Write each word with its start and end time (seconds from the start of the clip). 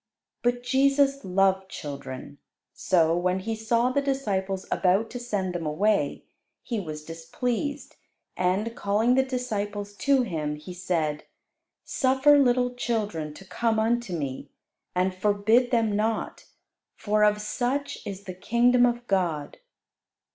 But 0.41 0.63
Jesus 0.63 1.23
loved 1.23 1.69
children. 1.69 2.39
So, 2.73 3.15
when 3.15 3.37
He 3.41 3.55
saw 3.55 3.91
the 3.91 4.01
disciples 4.01 4.65
about 4.71 5.11
to 5.11 5.19
send 5.19 5.53
them 5.53 5.67
away, 5.67 6.23
He 6.63 6.79
was 6.79 7.03
displeased; 7.05 7.97
and, 8.35 8.75
calling 8.75 9.13
the 9.13 9.21
disciples 9.21 9.93
to 9.97 10.23
Him, 10.23 10.55
He 10.55 10.73
said, 10.73 11.25
"Suffer 11.83 12.39
little 12.39 12.73
children 12.73 13.31
to 13.35 13.45
come 13.45 13.77
unto 13.77 14.11
Me, 14.13 14.49
and 14.95 15.13
forbid 15.13 15.69
them 15.69 15.95
not: 15.95 16.45
for 16.95 17.23
of 17.23 17.39
such 17.39 17.99
is 18.03 18.23
the 18.23 18.33
kingdom 18.33 18.87
of 18.87 19.05
God." 19.05 19.59